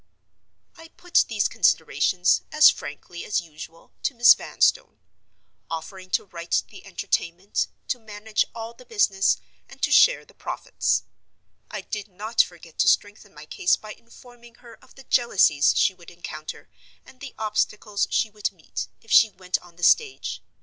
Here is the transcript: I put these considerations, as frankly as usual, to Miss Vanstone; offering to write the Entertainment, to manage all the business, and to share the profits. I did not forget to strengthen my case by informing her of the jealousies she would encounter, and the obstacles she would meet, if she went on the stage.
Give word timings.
I 0.77 0.87
put 0.87 1.25
these 1.29 1.47
considerations, 1.47 2.41
as 2.51 2.71
frankly 2.71 3.23
as 3.23 3.39
usual, 3.39 3.93
to 4.01 4.15
Miss 4.15 4.33
Vanstone; 4.33 4.99
offering 5.69 6.09
to 6.09 6.25
write 6.25 6.63
the 6.69 6.83
Entertainment, 6.87 7.67
to 7.89 7.99
manage 7.99 8.43
all 8.55 8.73
the 8.73 8.83
business, 8.83 9.37
and 9.69 9.79
to 9.83 9.91
share 9.91 10.25
the 10.25 10.33
profits. 10.33 11.03
I 11.69 11.81
did 11.81 12.07
not 12.07 12.41
forget 12.41 12.79
to 12.79 12.87
strengthen 12.87 13.31
my 13.35 13.45
case 13.45 13.75
by 13.75 13.93
informing 13.93 14.55
her 14.55 14.73
of 14.83 14.95
the 14.95 15.03
jealousies 15.03 15.77
she 15.77 15.93
would 15.93 16.09
encounter, 16.09 16.67
and 17.05 17.19
the 17.19 17.35
obstacles 17.37 18.07
she 18.09 18.31
would 18.31 18.51
meet, 18.51 18.87
if 19.03 19.11
she 19.11 19.29
went 19.29 19.59
on 19.59 19.75
the 19.75 19.83
stage. 19.83 20.41